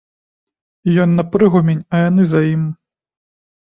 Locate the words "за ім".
2.35-2.69